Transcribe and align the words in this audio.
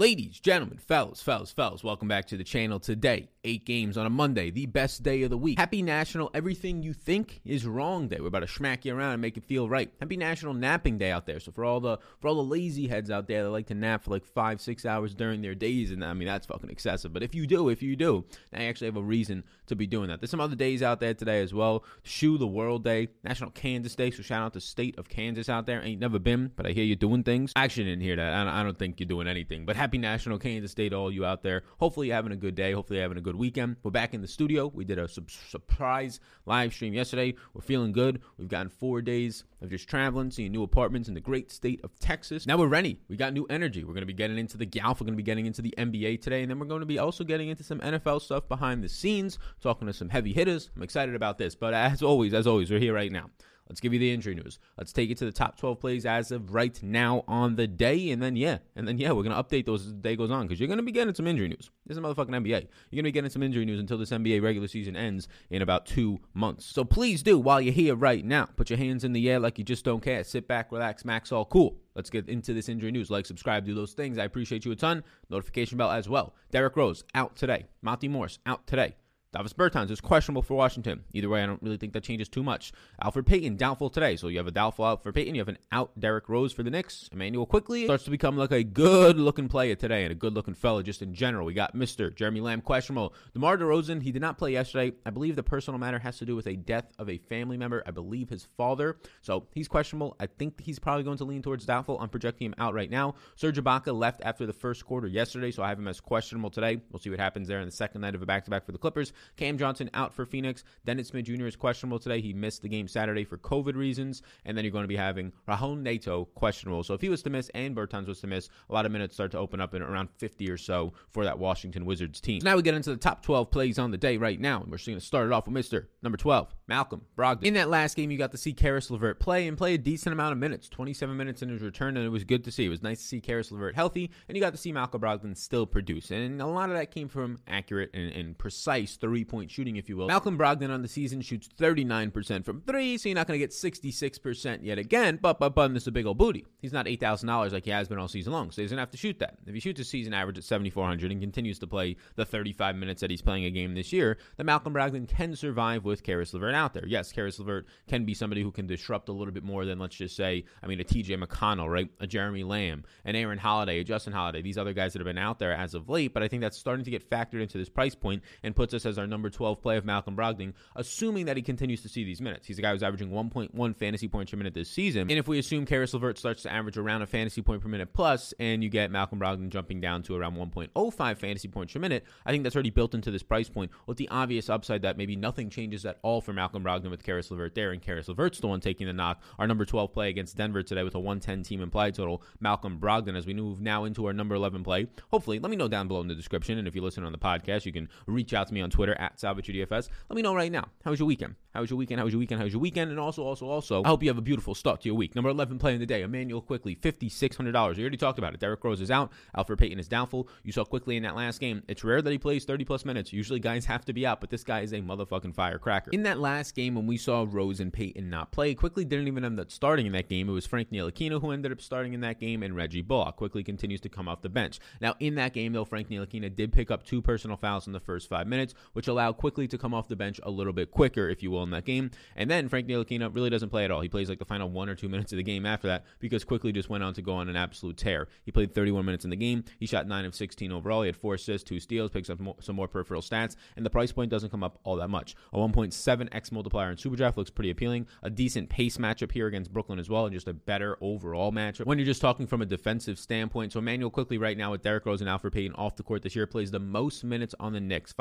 Ladies, 0.00 0.40
gentlemen, 0.40 0.78
fellas, 0.78 1.20
fellas, 1.20 1.52
fellas, 1.52 1.84
welcome 1.84 2.08
back 2.08 2.26
to 2.28 2.38
the 2.38 2.42
channel 2.42 2.80
today. 2.80 3.28
Eight 3.44 3.66
games 3.66 3.98
on 3.98 4.06
a 4.06 4.10
Monday, 4.10 4.50
the 4.50 4.64
best 4.64 5.02
day 5.02 5.22
of 5.22 5.30
the 5.30 5.36
week. 5.36 5.58
Happy 5.58 5.82
National 5.82 6.30
Everything 6.32 6.82
You 6.82 6.94
Think 6.94 7.42
Is 7.44 7.66
Wrong 7.66 8.08
Day. 8.08 8.16
We're 8.18 8.28
about 8.28 8.40
to 8.40 8.48
smack 8.48 8.86
you 8.86 8.94
around 8.94 9.12
and 9.12 9.20
make 9.20 9.36
it 9.36 9.44
feel 9.44 9.68
right. 9.68 9.90
Happy 10.00 10.16
National 10.16 10.54
Napping 10.54 10.96
Day 10.96 11.10
out 11.10 11.26
there. 11.26 11.38
So 11.38 11.52
for 11.52 11.66
all 11.66 11.80
the 11.80 11.98
for 12.18 12.28
all 12.28 12.34
the 12.34 12.42
lazy 12.42 12.86
heads 12.86 13.10
out 13.10 13.28
there 13.28 13.42
that 13.42 13.50
like 13.50 13.66
to 13.66 13.74
nap 13.74 14.04
for 14.04 14.10
like 14.10 14.24
five, 14.24 14.60
six 14.62 14.86
hours 14.86 15.14
during 15.14 15.42
their 15.42 15.54
days, 15.54 15.90
and 15.90 16.02
I 16.02 16.14
mean 16.14 16.28
that's 16.28 16.46
fucking 16.46 16.70
excessive. 16.70 17.12
But 17.12 17.22
if 17.22 17.34
you 17.34 17.46
do, 17.46 17.68
if 17.68 17.82
you 17.82 17.94
do, 17.94 18.24
you 18.52 18.58
actually 18.58 18.88
have 18.88 18.96
a 18.96 19.02
reason 19.02 19.44
to 19.66 19.76
be 19.76 19.86
doing 19.86 20.08
that. 20.08 20.20
There's 20.20 20.30
some 20.30 20.40
other 20.40 20.56
days 20.56 20.82
out 20.82 21.00
there 21.00 21.14
today 21.14 21.42
as 21.42 21.52
well. 21.54 21.84
Shoe 22.02 22.38
the 22.38 22.46
World 22.46 22.84
Day, 22.84 23.08
National 23.24 23.50
Kansas 23.50 23.94
Day. 23.94 24.10
So 24.10 24.22
shout 24.22 24.42
out 24.42 24.52
to 24.54 24.58
the 24.58 24.62
state 24.62 24.98
of 24.98 25.08
Kansas 25.08 25.48
out 25.48 25.66
there. 25.66 25.82
Ain't 25.82 26.00
never 26.00 26.18
been, 26.18 26.52
but 26.56 26.66
I 26.66 26.70
hear 26.70 26.84
you 26.84 26.96
doing 26.96 27.22
things. 27.22 27.52
I 27.56 27.64
actually 27.64 27.84
didn't 27.84 28.02
hear 28.02 28.16
that. 28.16 28.32
I 28.32 28.44
don't, 28.44 28.52
I 28.54 28.62
don't 28.62 28.78
think 28.78 29.00
you're 29.00 29.06
doing 29.06 29.28
anything. 29.28 29.64
But 29.64 29.76
happy 29.76 29.89
National 29.98 30.38
Kansas 30.38 30.74
Day 30.74 30.88
to 30.88 30.96
all 30.96 31.10
you 31.10 31.24
out 31.24 31.42
there. 31.42 31.62
Hopefully 31.78 32.08
you're 32.08 32.16
having 32.16 32.32
a 32.32 32.36
good 32.36 32.54
day. 32.54 32.72
Hopefully 32.72 32.98
you're 32.98 33.04
having 33.04 33.18
a 33.18 33.22
good 33.22 33.36
weekend. 33.36 33.76
We're 33.82 33.90
back 33.90 34.14
in 34.14 34.22
the 34.22 34.28
studio. 34.28 34.70
We 34.74 34.84
did 34.84 34.98
a 34.98 35.08
su- 35.08 35.24
surprise 35.28 36.20
live 36.46 36.72
stream 36.72 36.94
yesterday. 36.94 37.34
We're 37.54 37.62
feeling 37.62 37.92
good. 37.92 38.20
We've 38.38 38.48
gotten 38.48 38.68
four 38.68 39.02
days 39.02 39.44
of 39.60 39.70
just 39.70 39.88
traveling, 39.88 40.30
seeing 40.30 40.52
new 40.52 40.62
apartments 40.62 41.08
in 41.08 41.14
the 41.14 41.20
great 41.20 41.50
state 41.50 41.80
of 41.84 41.98
Texas. 41.98 42.46
Now 42.46 42.56
we're 42.56 42.66
ready. 42.66 43.00
We 43.08 43.16
got 43.16 43.32
new 43.32 43.46
energy. 43.46 43.84
We're 43.84 43.94
going 43.94 44.02
to 44.02 44.06
be 44.06 44.12
getting 44.12 44.38
into 44.38 44.56
the 44.56 44.66
golf. 44.66 45.00
We're 45.00 45.06
going 45.06 45.14
to 45.14 45.22
be 45.22 45.22
getting 45.22 45.46
into 45.46 45.62
the 45.62 45.74
NBA 45.76 46.22
today. 46.22 46.42
And 46.42 46.50
then 46.50 46.58
we're 46.58 46.66
going 46.66 46.80
to 46.80 46.86
be 46.86 46.98
also 46.98 47.24
getting 47.24 47.48
into 47.48 47.64
some 47.64 47.80
NFL 47.80 48.22
stuff 48.22 48.48
behind 48.48 48.82
the 48.84 48.88
scenes, 48.88 49.38
talking 49.60 49.86
to 49.86 49.92
some 49.92 50.08
heavy 50.08 50.32
hitters. 50.32 50.70
I'm 50.76 50.82
excited 50.82 51.14
about 51.14 51.38
this. 51.38 51.54
But 51.54 51.74
as 51.74 52.02
always, 52.02 52.34
as 52.34 52.46
always, 52.46 52.70
we're 52.70 52.80
here 52.80 52.94
right 52.94 53.12
now. 53.12 53.30
Let's 53.70 53.78
give 53.78 53.92
you 53.92 54.00
the 54.00 54.12
injury 54.12 54.34
news. 54.34 54.58
Let's 54.76 54.92
take 54.92 55.10
it 55.10 55.18
to 55.18 55.24
the 55.24 55.30
top 55.30 55.56
12 55.56 55.78
plays 55.78 56.04
as 56.04 56.32
of 56.32 56.52
right 56.52 56.76
now 56.82 57.22
on 57.28 57.54
the 57.54 57.68
day. 57.68 58.10
And 58.10 58.20
then, 58.20 58.34
yeah, 58.34 58.58
and 58.74 58.86
then, 58.86 58.98
yeah, 58.98 59.12
we're 59.12 59.22
going 59.22 59.36
to 59.36 59.40
update 59.40 59.64
those 59.64 59.86
as 59.86 59.92
the 59.92 60.00
day 60.00 60.16
goes 60.16 60.32
on 60.32 60.48
because 60.48 60.58
you're 60.58 60.66
going 60.66 60.78
to 60.78 60.82
be 60.82 60.90
getting 60.90 61.14
some 61.14 61.28
injury 61.28 61.46
news. 61.46 61.70
This 61.86 61.96
is 61.96 62.02
motherfucking 62.02 62.30
NBA. 62.30 62.48
You're 62.48 62.58
going 62.58 62.66
to 62.96 63.02
be 63.04 63.12
getting 63.12 63.30
some 63.30 63.44
injury 63.44 63.64
news 63.64 63.78
until 63.78 63.96
this 63.96 64.10
NBA 64.10 64.42
regular 64.42 64.66
season 64.66 64.96
ends 64.96 65.28
in 65.50 65.62
about 65.62 65.86
two 65.86 66.18
months. 66.34 66.66
So 66.66 66.82
please 66.82 67.22
do, 67.22 67.38
while 67.38 67.60
you're 67.60 67.72
here 67.72 67.94
right 67.94 68.24
now, 68.24 68.46
put 68.56 68.70
your 68.70 68.76
hands 68.76 69.04
in 69.04 69.12
the 69.12 69.30
air 69.30 69.38
like 69.38 69.56
you 69.56 69.62
just 69.62 69.84
don't 69.84 70.02
care. 70.02 70.24
Sit 70.24 70.48
back, 70.48 70.72
relax, 70.72 71.04
max, 71.04 71.30
all 71.30 71.44
cool. 71.44 71.76
Let's 71.94 72.10
get 72.10 72.28
into 72.28 72.52
this 72.52 72.68
injury 72.68 72.90
news. 72.90 73.08
Like, 73.08 73.24
subscribe, 73.24 73.64
do 73.64 73.74
those 73.74 73.92
things. 73.92 74.18
I 74.18 74.24
appreciate 74.24 74.64
you 74.64 74.72
a 74.72 74.76
ton. 74.76 75.04
Notification 75.28 75.78
bell 75.78 75.92
as 75.92 76.08
well. 76.08 76.34
Derrick 76.50 76.76
Rose 76.76 77.04
out 77.14 77.36
today. 77.36 77.66
Monte 77.82 78.08
Morris 78.08 78.40
out 78.46 78.66
today. 78.66 78.96
Davis 79.32 79.52
Bertans 79.52 79.92
is 79.92 80.00
questionable 80.00 80.42
for 80.42 80.54
Washington. 80.54 81.04
Either 81.12 81.28
way, 81.28 81.40
I 81.40 81.46
don't 81.46 81.62
really 81.62 81.76
think 81.76 81.92
that 81.92 82.02
changes 82.02 82.28
too 82.28 82.42
much. 82.42 82.72
Elfrid 83.00 83.26
Payton, 83.26 83.56
doubtful 83.56 83.88
today. 83.88 84.16
So 84.16 84.26
you 84.26 84.38
have 84.38 84.48
a 84.48 84.50
doubtful 84.50 84.84
out 84.84 85.04
for 85.04 85.12
Payton. 85.12 85.36
You 85.36 85.40
have 85.40 85.48
an 85.48 85.58
out 85.70 85.92
Derrick 86.00 86.28
Rose 86.28 86.52
for 86.52 86.64
the 86.64 86.70
Knicks. 86.70 87.08
Immanuel 87.12 87.46
Quickley 87.46 87.84
starts 87.84 88.02
to 88.04 88.10
become 88.10 88.36
like 88.36 88.50
a 88.50 88.64
good 88.64 89.18
looking 89.18 89.46
player 89.48 89.76
today 89.76 90.02
and 90.02 90.10
a 90.10 90.16
good 90.16 90.34
looking 90.34 90.54
fella 90.54 90.82
just 90.82 91.00
in 91.00 91.14
general. 91.14 91.46
We 91.46 91.54
got 91.54 91.76
Mr. 91.76 92.12
Jeremy 92.12 92.40
Lamb, 92.40 92.60
questionable. 92.60 93.14
DeMar 93.32 93.56
DeRozan, 93.56 94.02
he 94.02 94.10
did 94.10 94.20
not 94.20 94.36
play 94.36 94.52
yesterday. 94.52 94.96
I 95.06 95.10
believe 95.10 95.36
the 95.36 95.44
personal 95.44 95.78
matter 95.78 96.00
has 96.00 96.18
to 96.18 96.26
do 96.26 96.34
with 96.34 96.48
a 96.48 96.56
death 96.56 96.92
of 96.98 97.08
a 97.08 97.18
family 97.18 97.56
member. 97.56 97.84
I 97.86 97.92
believe 97.92 98.30
his 98.30 98.48
father. 98.56 98.98
So 99.22 99.46
he's 99.54 99.68
questionable. 99.68 100.16
I 100.18 100.26
think 100.26 100.60
he's 100.60 100.80
probably 100.80 101.04
going 101.04 101.18
to 101.18 101.24
lean 101.24 101.42
towards 101.42 101.64
doubtful. 101.64 102.00
I'm 102.00 102.08
projecting 102.08 102.46
him 102.46 102.54
out 102.58 102.74
right 102.74 102.90
now. 102.90 103.14
Serge 103.36 103.62
Ibaka 103.62 103.96
left 103.96 104.22
after 104.24 104.44
the 104.44 104.52
first 104.52 104.84
quarter 104.84 105.06
yesterday, 105.06 105.52
so 105.52 105.62
I 105.62 105.68
have 105.68 105.78
him 105.78 105.86
as 105.86 106.00
questionable 106.00 106.50
today. 106.50 106.80
We'll 106.90 106.98
see 106.98 107.10
what 107.10 107.20
happens 107.20 107.46
there 107.46 107.60
in 107.60 107.66
the 107.66 107.72
second 107.72 108.00
night 108.00 108.16
of 108.16 108.22
a 108.22 108.26
back 108.26 108.44
to 108.46 108.50
back 108.50 108.66
for 108.66 108.72
the 108.72 108.78
Clippers. 108.78 109.12
Cam 109.36 109.58
Johnson 109.58 109.90
out 109.94 110.14
for 110.14 110.26
Phoenix. 110.26 110.64
Dennis 110.84 111.08
Smith 111.08 111.26
Jr. 111.26 111.46
is 111.46 111.56
questionable 111.56 111.98
today. 111.98 112.20
He 112.20 112.32
missed 112.32 112.62
the 112.62 112.68
game 112.68 112.88
Saturday 112.88 113.24
for 113.24 113.38
COVID 113.38 113.74
reasons. 113.74 114.22
And 114.44 114.56
then 114.56 114.64
you're 114.64 114.72
going 114.72 114.84
to 114.84 114.88
be 114.88 114.96
having 114.96 115.32
Raul 115.48 115.78
Neto 115.78 116.26
questionable. 116.34 116.82
So 116.82 116.94
if 116.94 117.00
he 117.00 117.08
was 117.08 117.22
to 117.22 117.30
miss 117.30 117.50
and 117.54 117.74
Bertans 117.74 118.06
was 118.06 118.20
to 118.20 118.26
miss, 118.26 118.48
a 118.68 118.72
lot 118.72 118.86
of 118.86 118.92
minutes 118.92 119.14
start 119.14 119.30
to 119.32 119.38
open 119.38 119.60
up 119.60 119.74
in 119.74 119.82
around 119.82 120.08
50 120.18 120.50
or 120.50 120.56
so 120.56 120.92
for 121.08 121.24
that 121.24 121.38
Washington 121.38 121.84
Wizards 121.84 122.20
team. 122.20 122.40
So 122.40 122.48
now 122.48 122.56
we 122.56 122.62
get 122.62 122.74
into 122.74 122.90
the 122.90 122.96
top 122.96 123.22
12 123.22 123.50
plays 123.50 123.78
on 123.78 123.90
the 123.90 123.98
day 123.98 124.16
right 124.16 124.40
now. 124.40 124.60
And 124.60 124.70
we're 124.70 124.76
just 124.76 124.88
going 124.88 124.98
to 124.98 125.04
start 125.04 125.26
it 125.26 125.32
off 125.32 125.46
with 125.46 125.56
Mr. 125.56 125.86
Number 126.02 126.16
12, 126.16 126.54
Malcolm 126.68 127.02
Brogdon. 127.16 127.44
In 127.44 127.54
that 127.54 127.68
last 127.68 127.96
game, 127.96 128.10
you 128.10 128.18
got 128.18 128.32
to 128.32 128.38
see 128.38 128.52
Caris 128.52 128.90
LeVert 128.90 129.20
play 129.20 129.48
and 129.48 129.56
play 129.56 129.74
a 129.74 129.78
decent 129.78 130.12
amount 130.12 130.32
of 130.32 130.38
minutes, 130.38 130.68
27 130.68 131.16
minutes 131.16 131.42
in 131.42 131.48
his 131.48 131.62
return, 131.62 131.96
and 131.96 132.06
it 132.06 132.10
was 132.10 132.24
good 132.24 132.44
to 132.44 132.50
see. 132.50 132.66
It 132.66 132.68
was 132.68 132.82
nice 132.82 133.00
to 133.00 133.06
see 133.06 133.20
Caris 133.20 133.50
LeVert 133.50 133.74
healthy, 133.74 134.10
and 134.28 134.36
you 134.36 134.42
got 134.42 134.52
to 134.52 134.58
see 134.58 134.72
Malcolm 134.72 135.00
Brogdon 135.00 135.36
still 135.36 135.66
produce. 135.66 136.10
And 136.10 136.40
a 136.40 136.46
lot 136.46 136.70
of 136.70 136.76
that 136.76 136.90
came 136.90 137.08
from 137.08 137.38
accurate 137.46 137.90
and, 137.94 138.12
and 138.12 138.38
precise 138.38 138.96
three 138.96 139.09
point 139.24 139.50
shooting, 139.50 139.76
if 139.76 139.88
you 139.88 139.96
will. 139.96 140.06
Malcolm 140.06 140.38
Brogdon 140.38 140.70
on 140.70 140.82
the 140.82 140.88
season 140.88 141.20
shoots 141.20 141.48
39% 141.58 142.44
from 142.44 142.60
three, 142.60 142.96
so 142.96 143.08
you're 143.08 143.16
not 143.16 143.26
going 143.26 143.38
to 143.38 143.44
get 143.44 143.50
66% 143.50 144.60
yet 144.62 144.78
again, 144.78 145.18
but, 145.20 145.38
but, 145.38 145.54
but, 145.54 145.72
this 145.74 145.84
is 145.84 145.88
a 145.88 145.92
big 145.92 146.06
old 146.06 146.18
booty. 146.18 146.46
He's 146.58 146.72
not 146.72 146.86
$8,000 146.86 147.52
like 147.52 147.64
he 147.64 147.70
has 147.70 147.88
been 147.88 147.98
all 147.98 148.08
season 148.08 148.32
long, 148.32 148.50
so 148.50 148.62
he 148.62 148.66
doesn't 148.66 148.78
have 148.78 148.90
to 148.90 148.96
shoot 148.96 149.18
that. 149.18 149.38
If 149.46 149.54
he 149.54 149.60
shoots 149.60 149.80
a 149.80 149.84
season 149.84 150.14
average 150.14 150.38
at 150.38 150.44
7,400 150.44 151.10
and 151.10 151.20
continues 151.20 151.58
to 151.60 151.66
play 151.66 151.96
the 152.16 152.24
35 152.24 152.76
minutes 152.76 153.00
that 153.00 153.10
he's 153.10 153.22
playing 153.22 153.44
a 153.44 153.50
game 153.50 153.74
this 153.74 153.92
year, 153.92 154.18
then 154.36 154.46
Malcolm 154.46 154.72
Brogdon 154.72 155.08
can 155.08 155.34
survive 155.36 155.84
with 155.84 156.02
Caris 156.02 156.32
LeVert 156.32 156.54
out 156.54 156.74
there. 156.74 156.86
Yes, 156.86 157.12
Caris 157.12 157.38
LeVert 157.38 157.66
can 157.88 158.04
be 158.04 158.14
somebody 158.14 158.42
who 158.42 158.52
can 158.52 158.66
disrupt 158.66 159.08
a 159.08 159.12
little 159.12 159.32
bit 159.32 159.44
more 159.44 159.64
than, 159.64 159.78
let's 159.78 159.96
just 159.96 160.16
say, 160.16 160.44
I 160.62 160.66
mean, 160.66 160.80
a 160.80 160.84
TJ 160.84 161.22
McConnell, 161.22 161.68
right? 161.68 161.88
A 162.00 162.06
Jeremy 162.06 162.44
Lamb, 162.44 162.84
an 163.04 163.16
Aaron 163.16 163.38
Holiday, 163.38 163.80
a 163.80 163.84
Justin 163.84 164.12
Holiday, 164.12 164.42
these 164.42 164.58
other 164.58 164.72
guys 164.72 164.92
that 164.92 165.00
have 165.00 165.06
been 165.06 165.18
out 165.18 165.38
there 165.38 165.52
as 165.52 165.74
of 165.74 165.88
late, 165.88 166.14
but 166.14 166.22
I 166.22 166.28
think 166.28 166.42
that's 166.42 166.58
starting 166.58 166.84
to 166.84 166.90
get 166.90 167.08
factored 167.08 167.42
into 167.42 167.58
this 167.58 167.68
price 167.68 167.94
point 167.94 168.22
and 168.42 168.54
puts 168.54 168.74
us 168.74 168.86
as 168.86 168.98
our 169.00 169.06
number 169.06 169.30
12 169.30 169.60
play 169.60 169.76
of 169.76 169.84
Malcolm 169.84 170.16
Brogdon, 170.16 170.52
assuming 170.76 171.26
that 171.26 171.36
he 171.36 171.42
continues 171.42 171.82
to 171.82 171.88
see 171.88 172.04
these 172.04 172.20
minutes. 172.20 172.46
He's 172.46 172.58
a 172.58 172.62
guy 172.62 172.72
who's 172.72 172.82
averaging 172.82 173.10
1.1 173.10 173.76
fantasy 173.76 174.08
points 174.08 174.30
per 174.30 174.36
minute 174.36 174.54
this 174.54 174.70
season. 174.70 175.02
And 175.02 175.18
if 175.18 175.26
we 175.26 175.38
assume 175.38 175.66
Caris 175.66 175.92
LeVert 175.92 176.18
starts 176.18 176.42
to 176.42 176.52
average 176.52 176.76
around 176.76 177.02
a 177.02 177.06
fantasy 177.06 177.42
point 177.42 177.62
per 177.62 177.68
minute 177.68 177.92
plus, 177.92 178.32
and 178.38 178.62
you 178.62 178.68
get 178.68 178.90
Malcolm 178.90 179.18
Brogdon 179.18 179.48
jumping 179.48 179.80
down 179.80 180.02
to 180.04 180.14
around 180.14 180.36
1.05 180.36 181.16
fantasy 181.18 181.48
points 181.48 181.72
per 181.72 181.80
minute, 181.80 182.04
I 182.24 182.30
think 182.30 182.44
that's 182.44 182.54
already 182.54 182.70
built 182.70 182.94
into 182.94 183.10
this 183.10 183.22
price 183.22 183.48
point 183.48 183.70
with 183.86 183.96
the 183.96 184.08
obvious 184.08 184.48
upside 184.48 184.82
that 184.82 184.96
maybe 184.96 185.16
nothing 185.16 185.50
changes 185.50 185.84
at 185.86 185.98
all 186.02 186.20
for 186.20 186.32
Malcolm 186.32 186.62
Brogdon 186.62 186.90
with 186.90 187.02
Caris 187.02 187.30
LeVert 187.30 187.54
there, 187.54 187.72
and 187.72 187.82
Caris 187.82 188.08
LeVert's 188.08 188.40
the 188.40 188.46
one 188.46 188.60
taking 188.60 188.86
the 188.86 188.92
knock. 188.92 189.22
Our 189.38 189.46
number 189.46 189.64
12 189.64 189.92
play 189.92 190.08
against 190.08 190.36
Denver 190.36 190.62
today 190.62 190.82
with 190.82 190.94
a 190.94 191.00
110 191.00 191.42
team 191.42 191.62
implied 191.62 191.94
total. 191.94 192.22
Malcolm 192.40 192.78
Brogdon 192.78 193.16
as 193.16 193.26
we 193.26 193.34
move 193.34 193.60
now 193.60 193.84
into 193.84 194.06
our 194.06 194.12
number 194.12 194.34
11 194.34 194.62
play. 194.62 194.86
Hopefully, 195.10 195.38
let 195.38 195.50
me 195.50 195.56
know 195.56 195.68
down 195.68 195.88
below 195.88 196.00
in 196.00 196.08
the 196.08 196.14
description, 196.14 196.58
and 196.58 196.68
if 196.68 196.74
you 196.74 196.82
listen 196.82 197.04
on 197.04 197.12
the 197.12 197.18
podcast, 197.18 197.64
you 197.64 197.72
can 197.72 197.88
reach 198.06 198.34
out 198.34 198.48
to 198.48 198.54
me 198.54 198.60
on 198.60 198.70
Twitter 198.70 198.89
at 198.98 199.18
SalVetriDFS. 199.18 199.88
Let 200.08 200.16
me 200.16 200.22
know 200.22 200.34
right 200.34 200.50
now. 200.50 200.66
How 200.84 200.90
was 200.90 201.00
your 201.00 201.06
weekend? 201.06 201.34
How 201.54 201.60
was 201.60 201.70
your 201.70 201.76
weekend? 201.76 201.98
How 201.98 202.04
was 202.04 202.12
your 202.12 202.20
weekend? 202.20 202.38
How 202.40 202.44
was 202.44 202.52
your 202.52 202.62
weekend? 202.62 202.90
And 202.90 203.00
also, 203.00 203.24
also, 203.24 203.48
also, 203.48 203.82
I 203.84 203.88
hope 203.88 204.02
you 204.02 204.08
have 204.08 204.18
a 204.18 204.22
beautiful 204.22 204.54
start 204.54 204.82
to 204.82 204.88
your 204.88 204.96
week. 204.96 205.14
Number 205.14 205.30
11 205.30 205.58
play 205.58 205.74
in 205.74 205.80
the 205.80 205.86
day, 205.86 206.02
Immanuel 206.02 206.40
Quickley, 206.40 206.76
$5,600. 206.76 207.76
We 207.76 207.82
already 207.82 207.96
talked 207.96 208.18
about 208.18 208.34
it. 208.34 208.40
Derrick 208.40 208.62
Rose 208.62 208.80
is 208.80 208.90
out. 208.90 209.10
Elfrid 209.36 209.58
Payton 209.58 209.78
is 209.78 209.88
doubtful. 209.88 210.28
You 210.44 210.52
saw 210.52 210.64
Quickley 210.64 210.96
in 210.96 211.02
that 211.02 211.16
last 211.16 211.40
game. 211.40 211.62
It's 211.68 211.82
rare 211.82 212.00
that 212.02 212.10
he 212.10 212.18
plays 212.18 212.44
30 212.44 212.64
plus 212.64 212.84
minutes. 212.84 213.12
Usually 213.12 213.40
guys 213.40 213.64
have 213.64 213.84
to 213.86 213.92
be 213.92 214.06
out, 214.06 214.20
but 214.20 214.30
this 214.30 214.44
guy 214.44 214.60
is 214.60 214.72
a 214.72 214.76
motherfucking 214.76 215.34
firecracker. 215.34 215.90
In 215.92 216.04
that 216.04 216.20
last 216.20 216.54
game 216.54 216.74
when 216.74 216.86
we 216.86 216.96
saw 216.96 217.26
Rose 217.28 217.60
and 217.60 217.72
Payton 217.72 218.08
not 218.08 218.30
play, 218.30 218.54
Quickley 218.54 218.84
didn't 218.84 219.08
even 219.08 219.24
end 219.24 219.40
up 219.40 219.50
starting 219.50 219.86
in 219.86 219.92
that 219.92 220.08
game. 220.08 220.28
It 220.28 220.32
was 220.32 220.46
Frank 220.46 220.70
Ntilikina 220.70 221.20
who 221.20 221.32
ended 221.32 221.52
up 221.52 221.60
starting 221.60 221.94
in 221.94 222.00
that 222.02 222.20
game 222.20 222.42
and 222.42 222.54
Reggie 222.54 222.82
Bullock. 222.82 223.16
Quickley 223.16 223.42
continues 223.42 223.80
to 223.80 223.88
come 223.88 224.08
off 224.08 224.22
the 224.22 224.28
bench. 224.28 224.60
Now, 224.80 224.94
in 225.00 225.16
that 225.16 225.32
game, 225.32 225.52
though, 225.52 225.64
Frank 225.64 225.88
Ntilikina 225.88 226.34
did 226.34 226.52
pick 226.52 226.70
up 226.70 226.84
two 226.84 227.02
personal 227.02 227.36
fouls 227.36 227.66
in 227.66 227.72
the 227.72 227.80
first 227.80 228.08
five 228.08 228.26
minutes, 228.26 228.54
which 228.72 228.79
allowed 228.88 229.16
Quickley 229.16 229.48
to 229.48 229.58
come 229.58 229.74
off 229.74 229.88
the 229.88 229.96
bench 229.96 230.20
a 230.22 230.30
little 230.30 230.52
bit 230.52 230.70
quicker, 230.70 231.08
if 231.08 231.22
you 231.22 231.30
will, 231.30 231.42
in 231.42 231.50
that 231.50 231.64
game. 231.64 231.90
And 232.16 232.30
then 232.30 232.48
Frank 232.48 232.68
Ntilikina 232.68 233.14
really 233.14 233.30
doesn't 233.30 233.50
play 233.50 233.64
at 233.64 233.70
all. 233.70 233.80
He 233.80 233.88
plays 233.88 234.08
like 234.08 234.18
the 234.18 234.24
final 234.24 234.50
one 234.50 234.68
or 234.68 234.74
two 234.74 234.88
minutes 234.88 235.12
of 235.12 235.16
the 235.16 235.22
game 235.22 235.46
after 235.46 235.68
that 235.68 235.84
because 235.98 236.24
Quickley 236.24 236.52
just 236.52 236.68
went 236.68 236.84
on 236.84 236.94
to 236.94 237.02
go 237.02 237.14
on 237.14 237.28
an 237.28 237.36
absolute 237.36 237.76
tear. 237.76 238.08
He 238.24 238.32
played 238.32 238.54
31 238.54 238.84
minutes 238.84 239.04
in 239.04 239.10
the 239.10 239.16
game. 239.16 239.44
He 239.58 239.66
shot 239.66 239.86
9 239.86 240.04
of 240.04 240.14
16 240.14 240.52
overall. 240.52 240.82
He 240.82 240.86
had 240.86 240.96
4 240.96 241.14
assists, 241.14 241.48
2 241.48 241.60
steals, 241.60 241.90
picks 241.90 242.10
up 242.10 242.18
some 242.40 242.56
more 242.56 242.68
peripheral 242.68 243.02
stats, 243.02 243.36
and 243.56 243.64
the 243.64 243.70
price 243.70 243.92
point 243.92 244.10
doesn't 244.10 244.30
come 244.30 244.44
up 244.44 244.58
all 244.64 244.76
that 244.76 244.88
much. 244.88 245.14
A 245.32 245.38
1.7x 245.38 246.32
multiplier 246.32 246.70
in 246.70 246.76
Superdraft 246.76 247.16
looks 247.16 247.30
pretty 247.30 247.50
appealing. 247.50 247.86
A 248.02 248.10
decent 248.10 248.48
pace 248.48 248.76
matchup 248.76 249.12
here 249.12 249.26
against 249.26 249.52
Brooklyn 249.52 249.78
as 249.78 249.88
well, 249.88 250.06
and 250.06 250.14
just 250.14 250.28
a 250.28 250.34
better 250.34 250.76
overall 250.80 251.32
matchup. 251.32 251.66
When 251.66 251.78
you're 251.78 251.86
just 251.86 252.00
talking 252.00 252.26
from 252.26 252.42
a 252.42 252.46
defensive 252.46 252.98
standpoint, 252.98 253.52
so 253.52 253.58
Immanuel 253.58 253.90
Quickley 253.90 254.18
right 254.18 254.36
now 254.36 254.50
with 254.50 254.62
Derrick 254.62 254.86
Rose 254.86 255.00
and 255.00 255.10
Elfrid 255.10 255.32
Payton 255.32 255.54
off 255.54 255.76
the 255.76 255.82
court 255.82 256.02
this 256.02 256.16
year 256.16 256.26
plays 256.26 256.50
the 256.50 256.58
most 256.58 257.04
minutes 257.04 257.34
on 257.40 257.52
the 257.52 257.60
Knicks, 257.60 257.92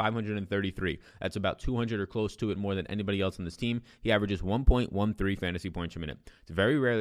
533. 0.72 1.00
That's 1.22 1.36
about 1.36 1.60
200 1.60 2.00
or 2.00 2.06
close 2.06 2.36
to 2.38 2.52
it 2.52 2.58
more 2.58 2.76
than 2.76 2.88
anybody 2.88 3.22
else 3.22 3.40
on 3.40 3.46
this 3.46 3.58
team. 3.58 3.82
He 4.02 4.12
averages 4.12 4.42
1.13 4.42 5.40
fantasy 5.40 5.70
points 5.70 5.96
per 5.96 6.02
minute. 6.02 6.18
It's 6.42 6.52
very 6.52 6.78
rare 6.78 6.98